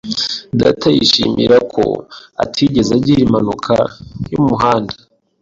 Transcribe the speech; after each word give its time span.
Data 0.59 0.87
yishimira 0.97 1.57
ko 1.73 1.83
atigeze 2.43 2.89
agira 2.97 3.19
impanuka 3.25 3.73
yo 4.31 4.37
mu 4.41 4.45
muhanda. 4.53 4.93